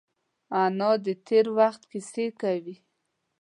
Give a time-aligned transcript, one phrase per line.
[0.61, 2.75] انا د تېر وخت کیسې کوي